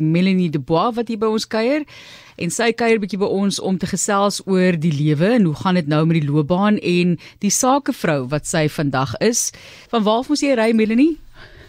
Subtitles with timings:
[0.00, 1.84] Melanie Dubois wat hier by ons kuier
[2.42, 5.78] en sy kuier bietjie by ons om te gesels oor die lewe en hoe gaan
[5.78, 7.12] dit nou met die loopbaan en
[7.44, 9.52] die sakevrou wat sy vandag is.
[9.94, 11.12] Van waar moet jy ry Melanie?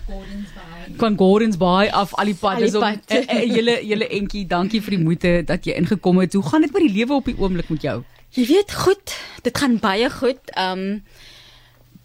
[0.08, 0.90] Gordons Bay.
[1.04, 4.44] Van Gordons Bay af al die pad is om eh, eh, julle julle entjie.
[4.50, 6.34] Dankie vir die moeite dat jy ingekom het.
[6.34, 8.00] Hoe gaan dit met die lewe op die oomblik met jou?
[8.34, 10.42] Jy weet goed, dit gaan baie goed.
[10.58, 11.04] Um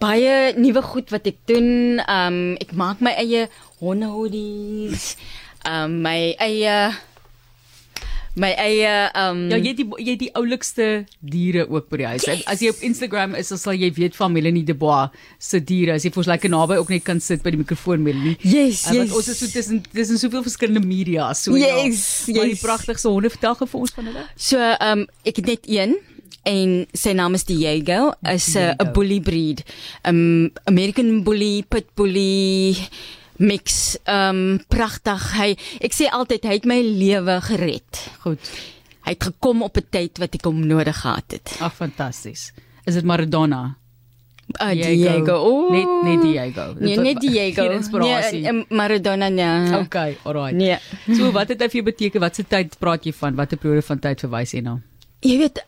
[0.01, 1.97] baie nuwe goed wat ek doen.
[2.05, 3.49] Um ek maak my eie
[3.81, 5.15] hondehoodies
[5.67, 6.91] um, my eie
[8.39, 10.87] my eie um Ja, jy het die jy het die oulikste
[11.19, 12.27] diere ook by die huis.
[12.29, 12.45] Yes.
[12.51, 15.11] As jy op Instagram is, sal jy weet van Melanie Dubois
[15.43, 15.97] se diere.
[15.99, 18.37] As jy vir ons lekker naby ook net kan sit by die mikrofoon Melanie.
[18.47, 19.15] Yes, uh, yes.
[19.17, 21.89] Ons is so tussen tussen soveel verskillende media, so yes, ja.
[21.91, 22.07] Yes.
[22.37, 24.25] Maar die pragtigste honde vertel vir ons van hulle.
[24.39, 25.99] So, um ek het net een
[26.49, 29.65] en sy naam is Diego, is 'n uh, bully breed.
[30.07, 32.79] Um American bully, pit bully
[33.41, 35.25] mix um pragtig.
[35.37, 38.05] Hy ek sê altyd hy het my lewe gered.
[38.25, 38.53] Goed.
[39.07, 41.57] Hy het gekom op 'n tyd wat ek hom nodig gehad het.
[41.61, 42.53] Ag fantasties.
[42.85, 43.77] Is dit Maradona?
[44.59, 45.37] Uh, Diego.
[45.39, 45.71] Oh.
[45.71, 46.75] Net net Diego.
[46.79, 47.63] Nee, net Diego.
[47.99, 49.79] Nee, um, Maradona nee.
[49.79, 50.57] Okay, alright.
[50.57, 50.79] Nee.
[51.15, 52.21] So wat het dit vir jou beteken?
[52.21, 53.35] Wat se tyd praat jy van?
[53.35, 54.71] Watter periode van tyd verwys jy na?
[54.71, 54.81] Nou?
[55.21, 55.61] Jy weet,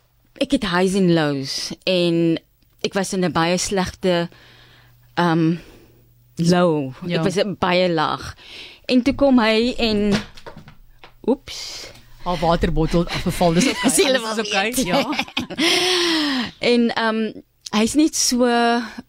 [0.43, 2.39] ek het highs and lows en
[2.83, 4.29] ek was in 'n baie slegte
[5.17, 5.61] um
[6.51, 6.93] low.
[7.07, 7.21] Ja.
[7.21, 8.35] Ek was baie laag.
[8.91, 10.13] En toe kom hy en
[11.29, 11.61] oeps,
[12.25, 13.55] haar waterbottel afgeval.
[13.59, 14.71] Dis okay.
[14.71, 14.85] Dis okay.
[14.87, 15.03] Ja.
[16.73, 17.25] en ehm um,
[17.73, 18.49] hy's net so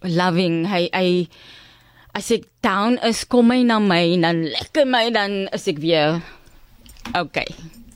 [0.08, 0.64] loving.
[0.72, 1.08] Hy hy
[2.16, 5.82] as ek down is, kom hy na my en dan lekker my dan is ek
[5.84, 6.22] weer
[7.18, 7.50] okay.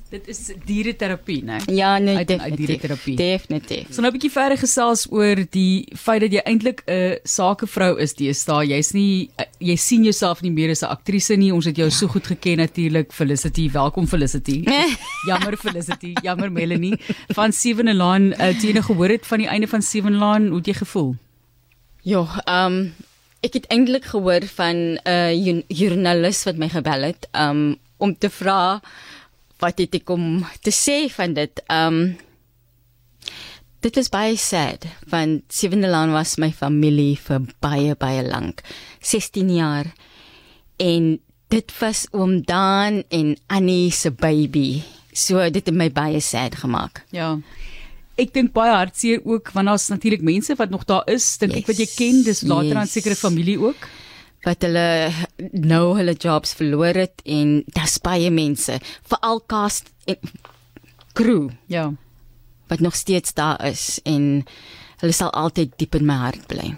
[0.08, 1.58] Dit is diereterapie, né?
[1.66, 2.52] Ja, nee, uit, definitief.
[2.52, 3.16] Uit diereterapie.
[3.16, 3.88] Definitief.
[3.92, 8.14] So nou 'n bietjie verder gesels oor die feit dat jy eintlik 'n sakevrou is
[8.16, 8.68] deesdae.
[8.68, 11.52] Jy's nie jy sien jouself nie meer as 'n aktrise nie.
[11.54, 11.96] Ons het jou ja.
[11.96, 13.12] so goed geken natuurlik.
[13.12, 14.64] Felicity, welkom Felicity.
[15.28, 16.98] Jammer Felicity, jammer Melanie
[17.28, 18.36] van Seven Line.
[18.36, 21.16] Uh, toe jy gehoor het van die einde van Seven Line, hoe het jy gevoel?
[22.02, 22.94] Ja, ehm um,
[23.42, 28.30] ek het eintlik gehoor van 'n uh, joernalis wat my gebel het um, om te
[28.30, 28.82] vra
[29.64, 31.62] wat het ek om te sê van dit?
[31.74, 32.18] Um
[33.86, 38.64] dit was baie sad want Sewende Laan was my familie vir baie baie lank.
[39.02, 39.92] 16 jaar.
[40.78, 41.18] En
[41.54, 44.82] dit was oom Dan en Annie se baby.
[45.14, 47.06] So dit het my baie sad gemaak.
[47.16, 47.38] Ja.
[48.18, 51.62] Ek dink baie hartseer ook want daar's natuurlik mense wat nog daar is, dink yes.
[51.62, 52.82] ek wat jy ken, dis later yes.
[52.82, 53.88] aan sekere familie ook
[54.48, 54.88] wat hulle
[55.52, 58.80] nou hulle jobs verloor het en dis baie mense
[59.12, 60.34] veral cast en
[61.18, 61.90] crew ja
[62.72, 64.46] wat nog steeds daar is en
[65.04, 66.74] hulle sal altyd diep in my hart bly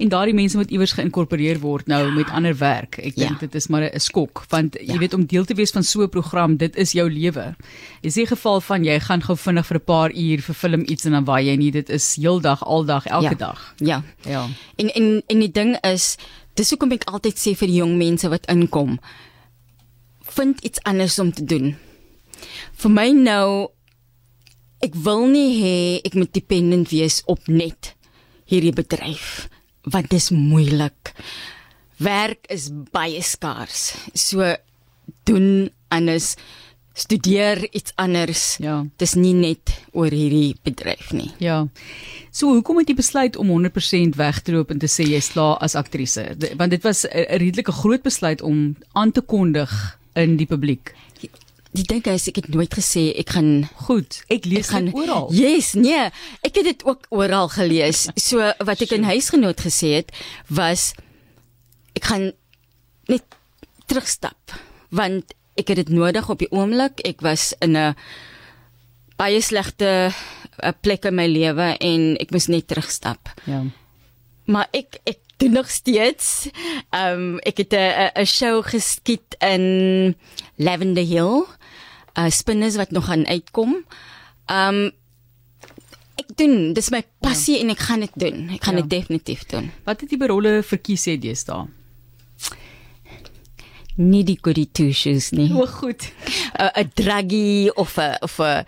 [0.00, 2.12] en daardie mense moet iewers geïnkorporeer word nou ja.
[2.14, 2.96] met ander werk.
[3.02, 3.40] Ek dink ja.
[3.44, 4.92] dit is maar 'n skok want ja.
[4.92, 7.54] jy weet om deel te wees van so 'n program, dit is jou lewe.
[8.00, 11.04] Is nie geval van jy gaan gou vinnig vir 'n paar uur vir film iets
[11.04, 13.44] en dan waai jy nie, dit is heeldag, aldag, elke ja.
[13.46, 13.74] dag.
[13.76, 14.02] Ja.
[14.24, 14.48] Ja.
[14.76, 16.16] En en en die ding is
[16.58, 18.98] dis hoekom ek altyd sê vir die jong mense wat inkom
[20.30, 21.72] vind iets anders om te doen.
[22.80, 23.70] Vir my nou
[24.84, 27.94] ek wil nie hê ek moet dependent wees op net
[28.50, 29.48] hierdie bedryf
[29.90, 31.12] want dit is moeilik.
[32.00, 33.94] Werk is baie skaars.
[34.14, 34.44] So
[35.28, 36.34] doen anders
[37.00, 38.56] studeer iets anders.
[38.60, 38.84] Ja.
[39.00, 41.30] Dis nie net oor hierdie bedryf nie.
[41.42, 41.64] Ja.
[42.30, 45.56] So hoekom het jy besluit om 100% weg te loop en te sê jy's klaar
[45.64, 46.26] as aktrise?
[46.60, 49.70] Want dit was 'n redelike groot besluit om aan te kondig
[50.14, 50.94] in die publiek.
[51.72, 54.24] Die dink is ek het nooit gesê ek gaan goed.
[54.26, 55.28] Ek lees ek gaan, dit oral.
[55.30, 56.10] Yes, nee.
[56.42, 58.08] Ek het dit ook oral gelees.
[58.30, 60.10] So wat ek in huisgenoot gesê het
[60.48, 60.94] was
[61.94, 62.32] ek gaan
[63.06, 63.22] net
[63.86, 64.58] terugstap
[64.90, 67.02] want ek het dit nodig op die oomblik.
[67.06, 67.94] Ek was in 'n
[69.16, 70.12] baie slegte
[70.62, 73.32] 'n plek in my lewe en ek moes net terugstap.
[73.44, 73.62] Ja.
[74.46, 76.48] Maar ek ek doen nog steeds.
[76.90, 80.16] Ehm um, ek het 'n 'n show geskiet in
[80.56, 81.44] Lavender Hill.
[82.18, 83.84] uh, Spinners wat nog gaan uitkom.
[84.46, 84.90] Ehm um,
[86.20, 87.60] ek doen, dis my passie ja.
[87.62, 88.48] en ek gaan dit doen.
[88.52, 88.98] Ek gaan dit ja.
[88.98, 89.70] definitief doen.
[89.86, 91.70] Wat het jy by rolle verkies het jy staan?
[93.96, 95.50] Nie die goody two shoes nie.
[95.52, 96.06] O, goed.
[96.80, 98.64] 'n druggie of 'n of 'n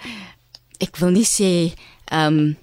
[0.83, 1.73] ek wil nie sê
[2.11, 2.57] ehm um,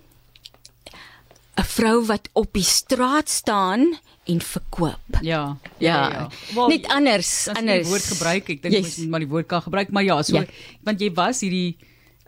[1.59, 5.19] 'n vrou wat op die straat staan en verkoop.
[5.21, 5.57] Ja.
[5.77, 5.77] Ja.
[5.77, 6.29] ja, ja.
[6.53, 7.81] Well, Net anders, anders.
[7.81, 8.97] Die woord gebruik, ek dink yes.
[8.97, 10.45] mens maar die woord kan gebruik, maar ja, so ja.
[10.85, 11.77] want jy was hierdie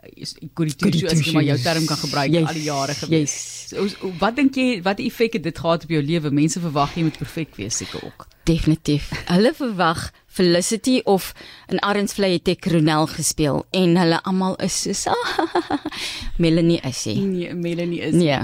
[0.02, 2.48] toe as jy maar jou term kan gebruik yes.
[2.48, 3.34] al die jare gewees.
[3.70, 3.92] Yes.
[3.94, 6.32] So, wat dink jy wat effek het dit gehad op jou lewe?
[6.34, 8.26] Mense verwag jy moet perfek wees seker ook.
[8.50, 9.12] Definitief.
[9.30, 11.32] Hulle verwag Felicity of
[11.68, 15.12] in Arensvlei het ek Ronel gespeel en hulle almal is so
[16.42, 17.16] Melanie is sy.
[17.20, 18.16] Nee, Melanie is.
[18.16, 18.38] Nee.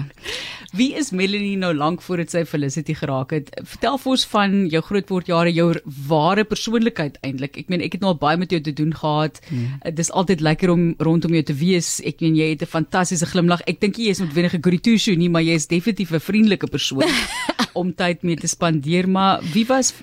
[0.76, 3.46] Wie is Melanie nou lank voordat sy Felicity geraak het?
[3.64, 5.70] Vertel vir ons van jou grootword jare, jou
[6.10, 7.56] ware persoonlikheid eintlik.
[7.62, 9.40] Ek meen ek het nou al baie met jou te doen gehad.
[9.48, 9.78] Hmm.
[9.86, 12.02] Dit is altyd lekker om rondom jou te wees.
[12.04, 13.64] Ek meen jy het 'n fantastiese glimlag.
[13.64, 17.08] Ek dink jy is met wenige Guritusu nie, maar jy is definitief 'n vriendelike persoon
[17.80, 19.08] om tyd mee te spandeer.
[19.08, 19.94] Maar wie was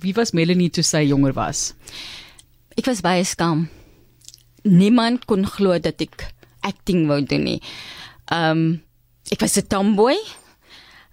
[0.00, 1.74] wie was Melanie toe sy jonger was?
[2.74, 3.68] Ek was baie skaam.
[4.64, 6.32] Niemand kon glo dat ek
[6.62, 7.60] acting wou doen nie.
[8.32, 8.80] Ehm um,
[9.30, 10.16] ek was 'n tomboy.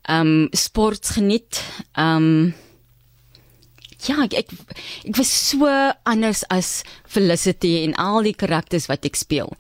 [0.08, 1.62] Ehm um, sport geniet.
[1.94, 2.54] Ehm um,
[4.06, 4.50] ja, ek, ek
[5.10, 5.68] ek was so
[6.06, 9.52] anders as Felicity en al die karakters wat ek speel.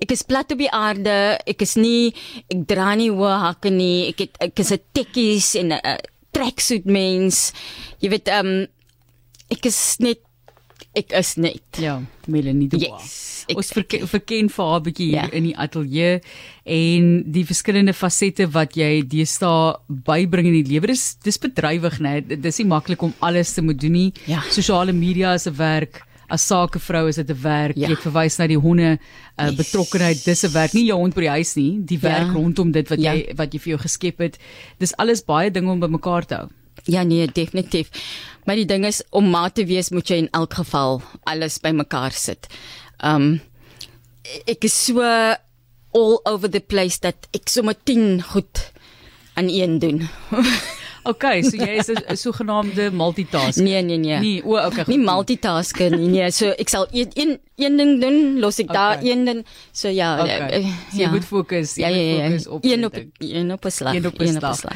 [0.00, 1.38] Ek is plat op die aarde.
[1.46, 2.14] Ek is nie
[2.48, 4.10] ek dra nie hoë hakke nie.
[4.12, 5.98] Ek het ek is 'n tekkies en 'n
[6.32, 7.52] tracksuit mens.
[8.00, 8.66] Jy weet ehm um,
[9.52, 10.23] ek is net
[10.94, 11.62] ek is net.
[11.80, 13.02] Ja, Melanie Dubois.
[13.48, 13.56] Yes.
[13.56, 15.30] Ons verken, verken vir haar 'n bietjie hier ja.
[15.32, 16.20] in die ateljee
[16.64, 20.86] en die verskillende fasette wat jy deesdae bybring in die lewe.
[20.86, 22.20] Dis dis bedrywig, né?
[22.40, 24.12] Dis nie maklik om alles te moet doen nie.
[24.26, 24.40] Ja.
[24.50, 26.02] Sosiale media is 'n werk.
[26.30, 27.76] As sakevrou is dit 'n werk.
[27.76, 27.88] Ja.
[27.88, 28.98] Jy verwys na die honde
[29.38, 29.54] uh, Yes.
[29.56, 30.24] betrokkenheid.
[30.24, 30.72] Dis 'n werk.
[30.72, 32.32] Nie jou hond by die huis nie, die werk Ja.
[32.32, 33.12] rondom dit wat Ja.
[33.12, 34.38] jy wat jy vir jou geskep het.
[34.78, 36.48] Dis alles baie dinge om bymekaar te hou.
[36.84, 37.88] Ja nee, definitief.
[38.44, 42.12] Maar die ding is om ma te wees moet jy in elk geval alles bymekaar
[42.12, 42.46] sit.
[43.04, 43.40] Um
[44.46, 45.00] ek is so
[45.94, 48.70] all over the place dat ek sommer 10 goed
[49.34, 50.08] aan een doen.
[51.06, 53.62] Okay, so jy is 'n sogenaamde multitasker.
[53.62, 54.18] Nee nee nee.
[54.18, 54.84] Nee, o, okay.
[54.86, 55.04] Nie goed.
[55.04, 56.08] multitasker nie.
[56.08, 59.10] Nee, so ek sal een een, een ding doen, los ek daar Okay.
[59.10, 59.44] een ding.
[59.72, 60.48] So ja, Okay.
[60.48, 62.24] eh, So jy moet fokus, jy Ja ja moet ja.
[62.24, 63.94] fokus op een op een op 'n slag.
[63.94, 64.72] Een op 'n slag.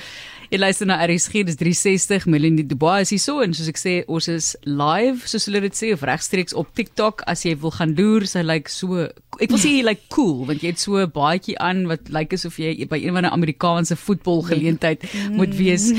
[0.49, 3.93] Jy luister na RSG, dis 360 Melanie Dubois is hier so en soos ek sê,
[4.09, 7.93] ons is live, soos hulle dit sê, of regstreeks op TikTok as jy wil gaan
[7.99, 9.05] loer, sy lyk like so
[9.45, 12.09] ek wil sê jy lyk like cool want jy het so 'n baadjie aan wat
[12.09, 15.05] lyk like asof jy by een van die Amerikaanse voetbalgeleentheid
[15.37, 15.93] moet wees.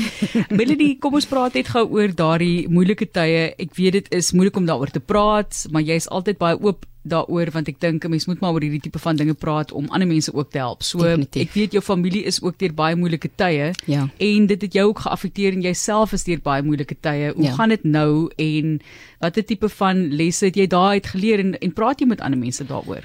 [0.58, 3.54] Melanie, kom ons praat net gou oor daardie moeilike tye.
[3.54, 7.50] Ek weet dit is moeilik om daaroor te praat, maar jy's altyd baie oop daaroor
[7.52, 10.06] want ek dink 'n mens moet maar oor hierdie tipe van dinge praat om ander
[10.08, 10.82] mense ook te help.
[10.82, 11.42] So Definitief.
[11.48, 14.08] ek weet jou familie is ook deur baie moeilike tye Ja.
[14.18, 17.32] en dit het jou ook geaffekteer en jouself is deur baie moeilike tye.
[17.34, 17.52] Hoe Ja.
[17.54, 18.80] gaan dit nou en
[19.20, 22.38] watter tipe van lesse het jy daai uit geleer en en praat jy met ander
[22.38, 23.02] mense daaroor?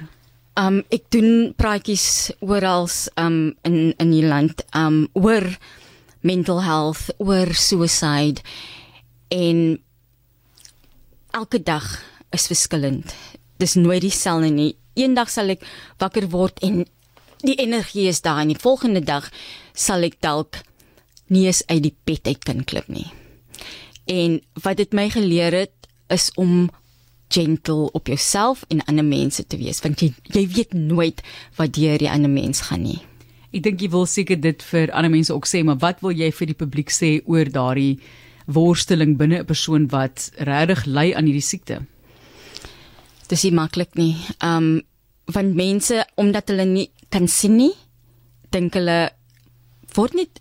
[0.58, 2.88] Um ek doen praatjies oral
[3.18, 5.56] um in in die land um oor
[6.22, 8.40] mental health, oor suicide
[9.30, 9.78] en
[11.32, 12.02] elke dag
[12.32, 13.14] is verskillend.
[13.58, 14.76] Dis nooit dieselfde nie.
[14.94, 15.64] Eendag sal ek
[15.98, 16.84] wakker word en
[17.44, 19.28] die energie is daar en die volgende dag
[19.74, 20.62] sal ek dalk
[21.28, 23.08] nie eens uit die bed uit kan klim nie.
[24.06, 26.68] En wat dit my geleer het is om
[27.28, 31.22] gentle op jouself en ander mense te wees want jy jy weet nooit
[31.58, 33.00] wat deur die ander mens gaan nie.
[33.50, 36.30] Ek dink jy wil seker dit vir ander mense ook sê, maar wat wil jy
[36.34, 37.98] vir die publiek sê oor daardie
[38.46, 41.82] worsteling binne 'n persoon wat regtig ly aan hierdie siekte?
[43.28, 44.14] Dis nie maklik nie.
[44.40, 44.82] Um
[45.26, 47.72] want mense omdat hulle nie kan sien nie,
[48.54, 49.10] dink hulle
[49.96, 50.38] word net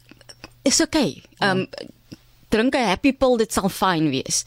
[0.64, 1.24] is okay.
[1.42, 1.66] Um
[2.54, 4.46] drink 'n happy pill dit sal fyn wees.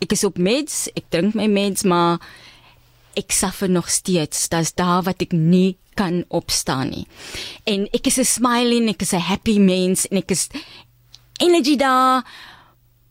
[0.00, 2.20] Ek is op meds, ek drink my meds maar
[3.16, 4.48] ek suffer nog steeds.
[4.48, 7.06] Daar's daar wat ek nie kan opstaan nie.
[7.66, 10.48] En ek is 'n smiling, ek is 'n happy mens en ek is
[11.40, 12.24] energy daar.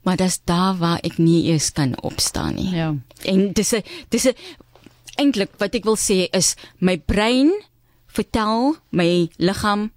[0.03, 2.69] Maar dis daar waar ek nie eens kan opstaan nie.
[2.75, 2.95] Ja.
[3.23, 4.35] En dis 'n dis 'n
[5.19, 7.51] eintlik wat ek wil sê is my brein
[8.09, 9.89] vertel my liggaam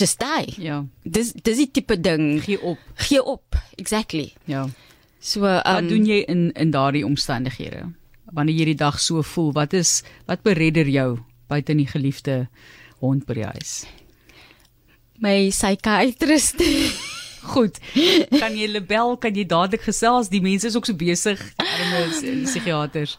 [0.00, 0.54] just die.
[0.62, 0.80] Ja.
[1.04, 2.40] Dis dis die tipe ding.
[2.46, 2.80] Gee op.
[3.04, 3.58] Gee op.
[3.76, 4.30] Exactly.
[4.48, 4.64] Ja.
[5.20, 7.90] So um, Wat doen jy in in daardie omstandighede?
[8.32, 11.18] Wanneer jy die dag so voel, wat is wat beredder jou
[11.50, 12.46] buite die geliefde
[13.02, 13.82] hond by die huis?
[15.20, 16.56] my psychiatrist
[17.42, 17.78] Goed.
[18.42, 20.28] Kan jy lebel, kan jy dadelik gesels?
[20.28, 23.18] Die mense is ook so besig, armes en psigiaters.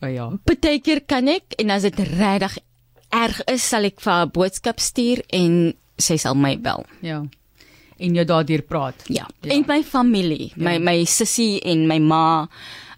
[0.00, 0.28] Maar ja.
[0.44, 2.58] Partykeer kan ek en as dit regtig
[3.10, 6.84] erg is, sal ek vir haar 'n boodskap stuur en sy sal my bel.
[7.02, 7.24] Ja.
[7.98, 8.94] En jy daardeur praat.
[9.08, 9.26] Ja.
[9.42, 9.50] Ja.
[9.54, 10.78] En my familie, my Ja.
[10.78, 12.48] my sussie en my ma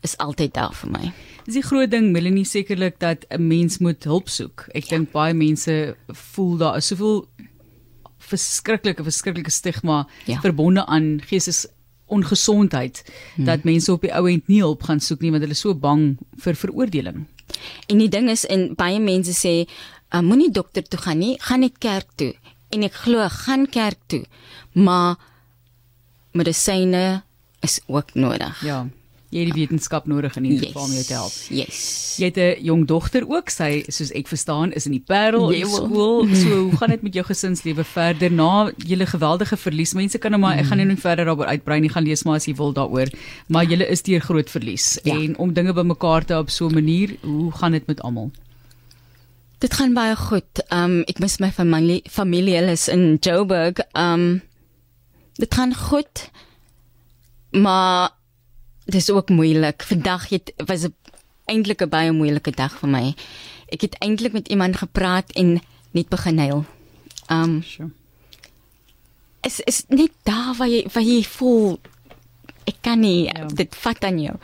[0.03, 1.13] is altyd daar vir my.
[1.47, 4.69] Dis die groot ding, Melanie, sekerlik dat 'n mens moet hulp soek.
[4.75, 4.97] Ek ja.
[4.97, 7.27] dink baie mense voel daar is soveel
[8.31, 10.41] verskriklike verskriklike stigma Ja.
[10.41, 11.67] verbonde aan geestes
[12.11, 13.03] ongesondheid
[13.35, 13.45] hmm.
[13.45, 15.75] dat mense op die ou end nie hulp gaan soek nie want hulle is so
[15.75, 17.27] bang vir veroordeling.
[17.89, 21.65] En die ding is en baie mense sê uh, moenie dokter toe gaan nie, gaan
[21.65, 22.33] net kerk toe.
[22.71, 24.23] En ek glo gaan kerk toe.
[24.79, 25.19] Maar
[26.33, 27.23] medisyne
[27.67, 28.63] is ook nodig.
[28.63, 28.87] Ja.
[29.31, 31.33] Jy het die wetenskap nodig in hierdie geval om jou te help.
[31.55, 32.17] Yes.
[32.19, 33.51] Jy het 'n jong dogter ook.
[33.51, 36.27] Sy soos ek verstaan is in die Parel in skool.
[36.35, 39.95] So hoe gaan dit met jou gesinslewe verder na julle geweldige verlies?
[39.95, 41.89] Mense kan nou maar ek gaan nou nie verder daaroor uitbrei nie.
[41.91, 43.09] Gaan lees maar as jy wil daaroor.
[43.49, 45.15] Maar julle is deur groot verlies Ja.
[45.15, 48.31] en om dinge bymekaar te hou op so 'n manier, hoe gaan dit met almal?
[49.61, 50.63] Dit gaan baie goed.
[50.73, 52.03] Um ek mis my familie.
[52.11, 53.79] Familie hulle is in Joburg.
[53.95, 54.43] Um
[55.35, 56.31] dit gaan goed.
[57.53, 58.11] Maar
[58.91, 59.83] dis ook moeilik.
[59.83, 60.95] Vandag het was 'n
[61.47, 63.15] eintlik 'n baie moeilike dag vir my.
[63.69, 66.65] Ek het eintlik met iemand gepraat en net begin huil.
[67.31, 67.91] Um Sure.
[69.43, 71.79] is is net daar waar jy waar jy voel
[72.65, 73.33] ek kan nie Ja.
[73.37, 73.47] ja.
[73.47, 74.37] dit vat aan jou.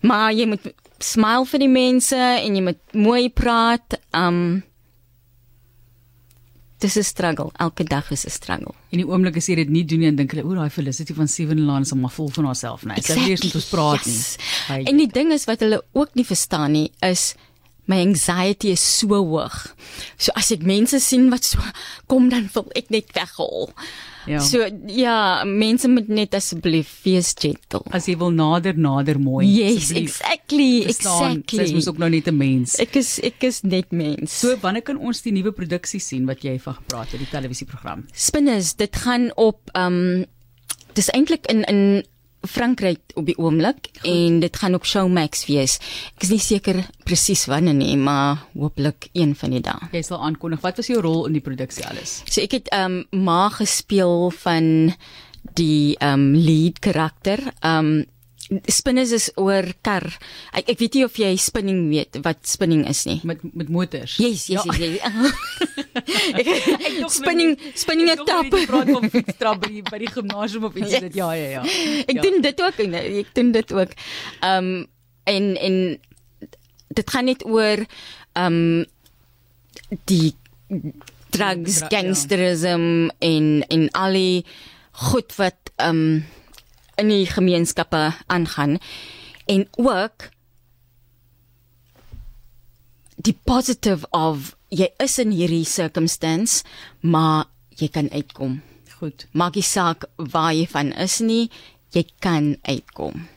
[0.00, 3.98] Maar jy moet smile vir die mense en jy moet mooi praat.
[4.12, 4.62] Um
[6.78, 7.50] Dis 'n struggle.
[7.56, 8.74] Elke dag is 'n struggle.
[8.90, 11.12] En die oomblik as jy dit nie doen nie, dan dink hulle, o, daai Felicity
[11.14, 13.02] van Seven Laan is maar vol van haarself, nee.
[13.02, 14.36] Sy weet nie ons praat Yes.
[14.68, 14.76] nie.
[14.76, 17.34] Hy, En die ding is wat hulle ook nie verstaan nie is
[17.88, 19.56] my anxiety is so hoog.
[20.20, 21.62] So as ek mense sien wat so
[22.10, 23.70] kom dan wil ek net weghol.
[24.28, 24.42] ja.
[24.44, 24.60] So
[24.92, 27.80] ja, mense moet net asseblief wees gentle.
[27.90, 29.46] as jy wil nader nader mooi.
[29.48, 31.58] Yes, exactly, Verstaan, exactly.
[31.58, 32.76] Sy is mos ook nou net 'n mens.
[32.78, 34.32] Ek is ek is net mens.
[34.32, 38.06] So wanneer kan ons die nuwe produksie sien wat jy van gepraat het, die televisieprogram?
[38.12, 40.26] Spinners, dit gaan op um
[40.94, 42.04] dis eintlik in in
[42.46, 45.78] Frankryk op die oomblik en dit gaan op Showmax wees.
[46.16, 49.90] Ek is nie seker presies wanneer nie, maar hooplik een van die dae.
[49.92, 52.20] Jy sal aankondig wat was jou rol in die produksie alles?
[52.28, 54.92] So ek het um ma gespeel van
[55.58, 57.42] die um lead karakter.
[57.64, 58.06] Um
[58.72, 60.06] Spinners is oor kar.
[60.56, 63.18] Ek, ek weet nie of jy spinning weet wat spinning is nie.
[63.28, 64.14] Met met motors.
[64.16, 64.72] Yes, yes, Ja.
[64.72, 65.02] yes.
[65.02, 65.32] yes.
[66.40, 66.48] ek,
[67.12, 68.48] spinning spinning 'n Ek tap.
[68.48, 71.00] jy praat van fietstrap by die, by die gimnasium of iets Yes.
[71.08, 71.14] dit.
[71.20, 71.62] Ja, ja, ja.
[72.08, 72.22] Ek ja.
[72.24, 73.92] doen dit ook en ek doen dit ook.
[74.40, 74.86] Um
[75.28, 75.76] en en
[76.88, 77.84] dit gaan net oor
[78.32, 78.86] um
[80.08, 80.32] die
[81.36, 81.88] drugs, ja.
[81.92, 84.44] gangsterism en en al die
[85.04, 86.24] goed wat um
[86.98, 88.78] in die gemeenskappe aangaan
[89.46, 90.30] en ook
[93.16, 96.62] die positive of jy is in hierdie circumstance
[97.00, 97.46] maar
[97.78, 98.60] jy kan uitkom
[98.98, 99.28] Goed.
[99.30, 101.46] maak nie saak waar jy van is nie,
[101.94, 103.28] jy kan uitkom.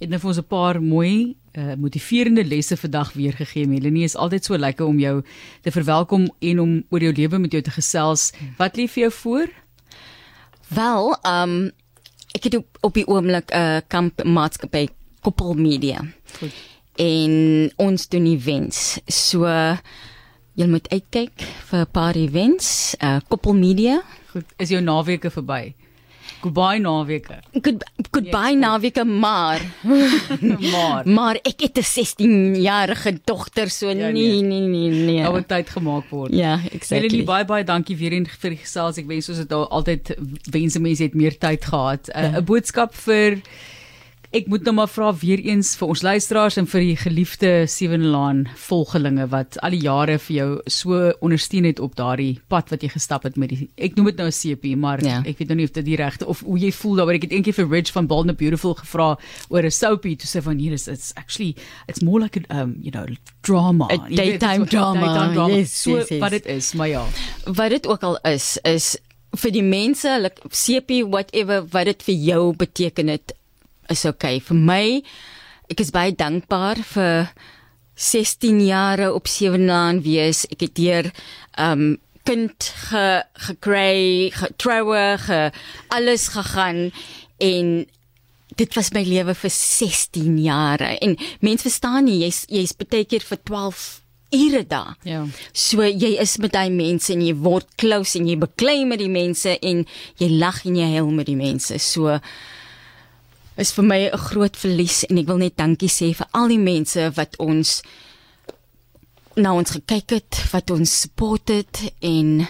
[0.00, 3.66] Het nou vir ons 'n paar mooi uh, motiverende lesse vandag weer gegee.
[3.66, 5.22] Melanie is altyd so lekker om jou
[5.62, 8.32] te verwelkom en om oor jou lewe met jou te gesels.
[8.56, 9.48] Wat lê vir jou voor?
[10.68, 11.70] Wel, um
[12.32, 14.88] ek het op, op die oomblik 'n uh, kamp maatskappy
[15.20, 16.00] Koppel Media
[16.38, 16.52] Goed.
[16.96, 18.98] en ons doen events.
[19.06, 19.46] So
[20.54, 24.02] jy moet uitkyk vir 'n paar events, uh, Koppel Media.
[24.32, 24.44] Goed.
[24.56, 25.74] Is jou naweke verby?
[26.42, 27.38] Goodbye naweke.
[27.62, 29.62] Good goodbye Yes, naweke maar
[30.74, 34.42] maar maar ek het 'n 16-jarige dogter so Ja, nee nee.
[34.42, 35.26] nee nee nee.
[35.26, 36.34] ouer tyd gemaak word.
[36.34, 37.24] Ja, Melanie, exactly.
[37.24, 38.98] baie baie dankie weer eens vir die gesels.
[38.98, 40.16] Ek wens ons het al altyd
[40.50, 42.10] wense mense het meer tyd gehad.
[42.14, 43.40] 'n uh, 'n boodskap vir
[44.32, 48.06] ek moet nou maar vra weer eens vir ons luisteraars en vir die geliefde Seven
[48.14, 52.82] Laan volgelinge wat al die jare vir jou so ondersteun het op daardie pad wat
[52.86, 55.18] jy gestap het met die ek noem dit nou 'n CP, maar Ja.
[55.26, 57.14] ek weet nou nie of dit die regte of hoe jy voel daaroor.
[57.14, 59.18] Ek het eendag vir Ridge van Bold and Beautiful gevra
[59.50, 61.54] oor 'n soapie toe sê van hier is it's actually
[61.88, 63.06] it's more like a um you know
[63.42, 63.84] drama.
[63.92, 65.00] A Jy weet, daytime wat- drama.
[65.00, 65.56] Daytime drama.
[65.56, 66.20] Yes, so yes, yes.
[66.20, 67.04] wat dit is, maar ja.
[67.44, 68.96] wat dit ook al is is
[69.36, 73.32] vir die mense like CP whatever wat dit vir jou beteken het
[73.90, 74.86] is okay vir my
[75.70, 77.32] ek is baie dankbaar vir
[77.96, 81.10] 16 jare op Sewenlaan wees ek het deur
[81.60, 83.06] um kind ge
[83.48, 85.40] gekry getroue ge
[85.90, 86.92] alles gegaan
[87.42, 87.72] en
[88.56, 93.26] dit was my lewe vir 16 jare en mense verstaan nie jy's jy's baie keer
[93.26, 93.82] vir 12
[94.32, 95.26] ure daar Ja.
[95.52, 99.12] So jy is met daai mense en jy word close en jy beklei met die
[99.12, 99.84] mense en
[100.20, 101.78] jy lag en jy huil met die mense.
[101.78, 102.18] So
[103.56, 106.58] is vir my 'n groot verlies en ek wil net dankie sê vir al die
[106.58, 107.82] mense wat ons
[109.36, 112.46] na ons gekyk het, wat ons support het en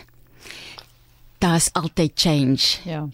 [1.39, 2.79] daar's altyd change.
[2.85, 3.09] Ja.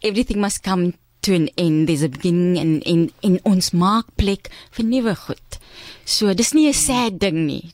[0.00, 1.86] Everything must come to an end.
[1.86, 5.58] There's a beginning and en en ons maak plek vir nuwe goed.
[6.04, 7.72] So dis nie 'n sad ding nie.